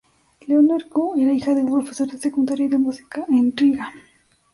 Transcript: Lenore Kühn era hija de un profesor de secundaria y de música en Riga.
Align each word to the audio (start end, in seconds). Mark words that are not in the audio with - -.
Lenore 0.47 0.87
Kühn 0.89 1.19
era 1.19 1.31
hija 1.31 1.53
de 1.53 1.61
un 1.61 1.71
profesor 1.71 2.09
de 2.09 2.17
secundaria 2.17 2.65
y 2.65 2.69
de 2.69 2.79
música 2.79 3.23
en 3.29 3.55
Riga. 3.55 3.91